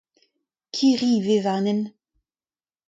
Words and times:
Kirri 0.73 1.11
a 1.21 1.23
vez 1.25 1.43
war 1.45 1.57
an 1.59 1.67
hent. 1.69 1.85